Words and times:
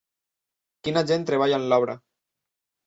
Quina 0.87 1.05
gent 1.11 1.29
treballa 1.31 1.61
en 1.63 1.69
l'obra! 1.75 1.99